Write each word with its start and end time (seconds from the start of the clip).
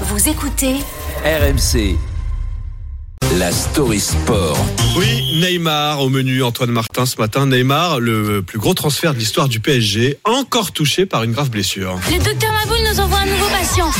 Vous 0.00 0.28
écoutez 0.28 0.80
RMC. 1.24 2.13
La 3.38 3.50
story 3.50 3.98
sport. 3.98 4.56
Oui, 4.96 5.40
Neymar 5.40 6.00
au 6.00 6.08
menu, 6.08 6.44
Antoine 6.44 6.70
Martin 6.70 7.04
ce 7.04 7.16
matin. 7.16 7.46
Neymar, 7.46 7.98
le 7.98 8.42
plus 8.42 8.60
gros 8.60 8.74
transfert 8.74 9.12
de 9.12 9.18
l'histoire 9.18 9.48
du 9.48 9.58
PSG, 9.58 10.18
encore 10.22 10.70
touché 10.70 11.04
par 11.04 11.24
une 11.24 11.32
grave 11.32 11.50
blessure. 11.50 11.98
Le 12.12 12.22
docteur 12.22 12.52
Maboul 12.52 12.78
nous 12.88 13.00
envoie 13.00 13.18
un 13.18 13.26
nouveau 13.26 13.48
patient. 13.48 13.90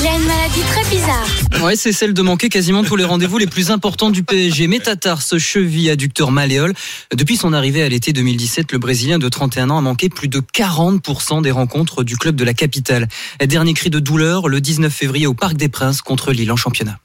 Il 0.00 0.06
a 0.06 0.14
une 0.16 0.26
maladie 0.26 0.62
très 0.70 0.84
bizarre. 0.88 1.64
Ouais, 1.64 1.76
c'est 1.76 1.92
celle 1.92 2.14
de 2.14 2.22
manquer 2.22 2.48
quasiment 2.48 2.82
tous 2.82 2.96
les 2.96 3.04
rendez-vous 3.04 3.36
les 3.36 3.46
plus 3.46 3.70
importants 3.70 4.10
du 4.10 4.22
PSG. 4.22 4.66
Métatarse, 4.68 5.36
cheville, 5.36 5.90
adducteur 5.90 6.30
malléole. 6.30 6.72
Depuis 7.14 7.36
son 7.36 7.52
arrivée 7.52 7.82
à 7.82 7.88
l'été 7.90 8.14
2017, 8.14 8.72
le 8.72 8.78
Brésilien 8.78 9.18
de 9.18 9.28
31 9.28 9.68
ans 9.68 9.78
a 9.78 9.82
manqué 9.82 10.08
plus 10.08 10.28
de 10.28 10.40
40% 10.40 11.42
des 11.42 11.50
rencontres 11.50 12.04
du 12.04 12.16
club 12.16 12.36
de 12.36 12.44
la 12.44 12.54
capitale. 12.54 13.08
Dernier 13.44 13.74
cri 13.74 13.90
de 13.90 13.98
douleur 13.98 14.48
le 14.48 14.62
19 14.62 14.90
février 14.90 15.26
au 15.26 15.34
Parc 15.34 15.56
des 15.56 15.68
Princes 15.68 16.00
contre 16.00 16.32
Lille 16.32 16.50
en 16.50 16.56
championnat. 16.56 16.98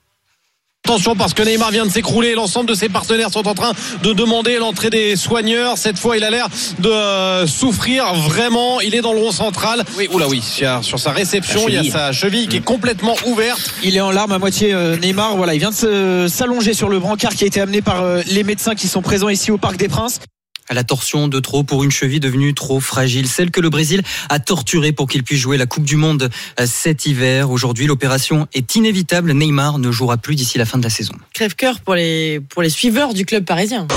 Attention 0.85 1.15
parce 1.15 1.33
que 1.33 1.41
Neymar 1.41 1.71
vient 1.71 1.85
de 1.85 1.91
s'écrouler, 1.91 2.35
l'ensemble 2.35 2.67
de 2.67 2.73
ses 2.73 2.89
partenaires 2.89 3.29
sont 3.31 3.47
en 3.47 3.53
train 3.53 3.71
de 4.03 4.11
demander 4.11 4.57
l'entrée 4.57 4.89
des 4.89 5.15
soigneurs. 5.15 5.77
Cette 5.77 5.97
fois, 5.97 6.17
il 6.17 6.25
a 6.25 6.29
l'air 6.29 6.49
de 6.79 6.89
euh, 6.89 7.47
souffrir 7.47 8.13
vraiment. 8.15 8.81
Il 8.81 8.93
est 8.93 8.99
dans 8.99 9.13
le 9.13 9.19
rond 9.19 9.31
central. 9.31 9.85
Oui, 9.97 10.09
oula 10.11 10.27
oui, 10.27 10.43
sur 10.81 10.99
sa 10.99 11.11
réception, 11.11 11.69
il 11.69 11.75
y 11.75 11.77
a 11.77 11.89
sa 11.89 12.11
cheville 12.11 12.49
qui 12.49 12.57
est 12.57 12.65
complètement 12.65 13.15
ouverte. 13.25 13.73
Il 13.81 13.95
est 13.95 14.01
en 14.01 14.11
larmes 14.11 14.33
à 14.33 14.39
moitié 14.39 14.73
euh, 14.73 14.97
Neymar. 14.97 15.37
Voilà, 15.37 15.53
il 15.53 15.59
vient 15.59 15.71
de 15.71 16.27
s'allonger 16.27 16.73
sur 16.73 16.89
le 16.89 16.99
brancard 16.99 17.33
qui 17.33 17.45
a 17.45 17.47
été 17.47 17.61
amené 17.61 17.81
par 17.81 18.03
euh, 18.03 18.21
les 18.27 18.43
médecins 18.43 18.75
qui 18.75 18.89
sont 18.89 19.01
présents 19.01 19.29
ici 19.29 19.51
au 19.51 19.57
Parc 19.57 19.77
des 19.77 19.87
Princes 19.87 20.19
à 20.69 20.73
la 20.73 20.83
torsion 20.83 21.27
de 21.27 21.39
trop 21.39 21.63
pour 21.63 21.83
une 21.83 21.91
cheville 21.91 22.19
devenue 22.19 22.53
trop 22.53 22.79
fragile, 22.79 23.27
celle 23.27 23.51
que 23.51 23.61
le 23.61 23.69
Brésil 23.69 24.01
a 24.29 24.39
torturée 24.39 24.91
pour 24.91 25.07
qu'il 25.07 25.23
puisse 25.23 25.39
jouer 25.39 25.57
la 25.57 25.65
Coupe 25.65 25.83
du 25.83 25.95
Monde 25.95 26.29
cet 26.65 27.05
hiver. 27.05 27.51
Aujourd'hui, 27.51 27.87
l'opération 27.87 28.47
est 28.53 28.75
inévitable. 28.75 29.33
Neymar 29.33 29.79
ne 29.79 29.91
jouera 29.91 30.17
plus 30.17 30.35
d'ici 30.35 30.57
la 30.57 30.65
fin 30.65 30.77
de 30.77 30.83
la 30.83 30.89
saison. 30.89 31.13
Crève-cœur 31.33 31.79
pour 31.81 31.95
les, 31.95 32.39
pour 32.49 32.61
les 32.61 32.69
suiveurs 32.69 33.13
du 33.13 33.25
club 33.25 33.45
parisien. 33.45 33.87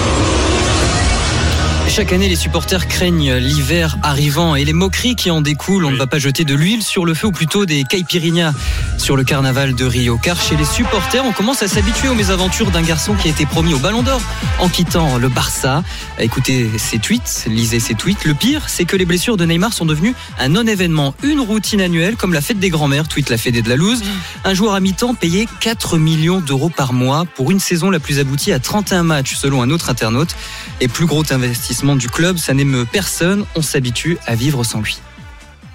Chaque 1.88 2.12
année, 2.12 2.28
les 2.28 2.36
supporters 2.36 2.88
craignent 2.88 3.36
l'hiver 3.36 3.96
arrivant 4.02 4.54
et 4.54 4.64
les 4.64 4.74
moqueries 4.74 5.16
qui 5.16 5.30
en 5.30 5.40
découlent. 5.40 5.84
On 5.84 5.90
ne 5.90 5.96
va 5.96 6.06
pas 6.06 6.18
jeter 6.18 6.44
de 6.44 6.54
l'huile 6.54 6.82
sur 6.82 7.06
le 7.06 7.14
feu 7.14 7.28
ou 7.28 7.32
plutôt 7.32 7.64
des 7.64 7.84
caipirinhas 7.84 8.52
sur 9.06 9.16
le 9.16 9.22
carnaval 9.22 9.76
de 9.76 9.84
Rio. 9.84 10.18
Car 10.20 10.40
chez 10.40 10.56
les 10.56 10.64
supporters, 10.64 11.24
on 11.24 11.30
commence 11.30 11.62
à 11.62 11.68
s'habituer 11.68 12.08
aux 12.08 12.16
mésaventures 12.16 12.72
d'un 12.72 12.82
garçon 12.82 13.14
qui 13.14 13.28
a 13.28 13.30
été 13.30 13.46
promis 13.46 13.72
au 13.72 13.78
Ballon 13.78 14.02
d'Or 14.02 14.20
en 14.58 14.68
quittant 14.68 15.16
le 15.18 15.28
Barça. 15.28 15.84
Écoutez 16.18 16.68
ses 16.76 16.98
tweets, 16.98 17.44
lisez 17.46 17.78
ses 17.78 17.94
tweets. 17.94 18.24
Le 18.24 18.34
pire, 18.34 18.68
c'est 18.68 18.84
que 18.84 18.96
les 18.96 19.04
blessures 19.04 19.36
de 19.36 19.44
Neymar 19.44 19.72
sont 19.72 19.86
devenues 19.86 20.16
un 20.40 20.48
non-événement, 20.48 21.14
une 21.22 21.38
routine 21.38 21.82
annuelle 21.82 22.16
comme 22.16 22.32
la 22.32 22.40
fête 22.40 22.58
des 22.58 22.68
grands-mères, 22.68 23.06
tweet 23.06 23.30
la 23.30 23.38
Fédé 23.38 23.62
de 23.62 23.68
la 23.68 23.76
Louse. 23.76 24.02
Un 24.42 24.54
joueur 24.54 24.74
à 24.74 24.80
mi-temps 24.80 25.14
payé 25.14 25.46
4 25.60 25.98
millions 25.98 26.40
d'euros 26.40 26.70
par 26.70 26.92
mois 26.92 27.26
pour 27.36 27.52
une 27.52 27.60
saison 27.60 27.90
la 27.90 28.00
plus 28.00 28.18
aboutie 28.18 28.50
à 28.50 28.58
31 28.58 29.04
matchs 29.04 29.36
selon 29.36 29.62
un 29.62 29.70
autre 29.70 29.88
internaute. 29.88 30.34
Et 30.80 30.88
plus 30.88 31.06
gros 31.06 31.22
investissement 31.30 31.94
du 31.94 32.08
club, 32.08 32.38
ça 32.38 32.54
n'émeut 32.54 32.86
personne, 32.90 33.44
on 33.54 33.62
s'habitue 33.62 34.18
à 34.26 34.34
vivre 34.34 34.64
sans 34.64 34.80
lui. 34.80 34.98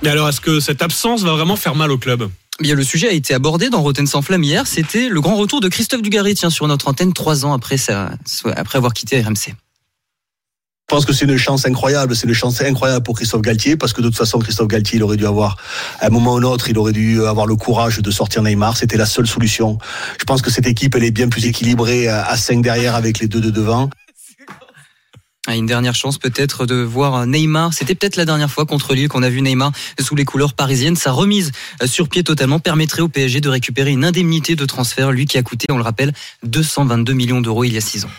Et 0.04 0.10
alors, 0.10 0.28
est-ce 0.28 0.42
que 0.42 0.60
cette 0.60 0.82
absence 0.82 1.24
va 1.24 1.32
vraiment 1.32 1.56
faire 1.56 1.76
mal 1.76 1.92
au 1.92 1.98
club? 1.98 2.30
Bien, 2.62 2.76
le 2.76 2.84
sujet 2.84 3.10
a 3.10 3.12
été 3.12 3.34
abordé 3.34 3.70
dans 3.70 3.82
Rotten 3.82 4.06
sans 4.06 4.22
flamme 4.22 4.44
hier. 4.44 4.68
C'était 4.68 5.10
le 5.10 5.20
grand 5.20 5.36
retour 5.36 5.62
de 5.62 5.68
Christophe 5.68 6.04
Dugarry, 6.04 6.36
tiens, 6.36 6.52
sur 6.52 6.68
notre 6.68 6.88
antenne 6.88 7.12
trois 7.12 7.44
ans 7.44 7.54
après, 7.54 7.78
ça, 7.78 8.12
après 8.56 8.78
avoir 8.78 8.94
quitté 8.94 9.20
RMC. 9.20 9.48
Je 9.48 10.96
pense 10.96 11.06
que 11.06 11.14
c'est 11.14 11.26
une 11.26 11.38
chance 11.38 11.66
incroyable, 11.66 12.16
c'est 12.16 12.28
une 12.28 12.34
chance 12.34 12.62
incroyable 12.62 13.04
pour 13.04 13.16
Christophe 13.16 13.42
Galtier, 13.42 13.78
parce 13.78 13.94
que 13.94 14.02
de 14.02 14.10
toute 14.10 14.18
façon, 14.18 14.38
Christophe 14.38 14.68
Galtier, 14.68 15.02
aurait 15.02 15.18
dû 15.18 15.26
avoir, 15.26 15.58
à 16.02 16.08
un 16.08 16.10
moment 16.10 16.34
ou 16.34 16.38
un 16.38 16.44
autre, 16.44 16.70
il 16.70 16.78
aurait 16.78 16.92
dû 16.92 17.26
avoir 17.26 17.48
le 17.48 17.56
courage 17.56 17.98
de 17.98 18.12
sortir 18.12 18.44
Neymar. 18.44 18.78
C'était 18.78 18.98
la 18.98 19.08
seule 19.08 19.26
solution. 19.26 19.80
Je 20.20 20.26
pense 20.26 20.44
que 20.44 20.52
cette 20.52 20.68
équipe, 20.68 20.94
elle 20.94 21.06
est 21.06 21.12
bien 21.12 21.30
plus 21.30 21.48
équilibrée 21.48 22.10
à 22.10 22.38
5 22.38 22.62
derrière 22.62 22.94
avec 22.94 23.18
les 23.18 23.28
deux 23.28 23.42
de 23.42 23.50
devant. 23.50 23.90
Une 25.56 25.66
dernière 25.66 25.96
chance 25.96 26.18
peut-être 26.18 26.66
de 26.66 26.76
voir 26.76 27.26
Neymar. 27.28 27.74
C'était 27.74 27.96
peut-être 27.96 28.16
la 28.16 28.26
dernière 28.26 28.50
fois 28.50 28.66
contre 28.66 28.94
Lille 28.94 29.08
qu'on 29.08 29.24
a 29.24 29.30
vu 29.30 29.42
Neymar 29.42 29.72
sous 30.00 30.16
les 30.16 30.26
couleurs 30.26 30.54
parisiennes. 30.54 30.96
Sa 30.96 31.12
remise 31.12 31.52
sur 31.86 32.10
pied 32.10 32.24
totalement 32.24 32.60
permettrait 32.60 33.02
au 33.02 33.08
PSG 33.08 33.42
de 33.42 33.50
récupérer 33.50 33.92
une 33.92 34.06
indemnité 34.06 34.56
de 34.56 34.66
transfert, 34.66 35.12
lui 35.12 35.26
qui 35.26 35.38
a 35.38 35.44
coûté, 35.44 35.68
on 35.70 35.78
le 35.78 35.84
rappelle, 35.84 36.14
222 36.44 37.14
millions 37.14 37.42
d'euros 37.42 37.64
il 37.64 37.74
y 37.74 37.78
a 37.78 37.82
six 37.82 38.06
ans. 38.06 38.12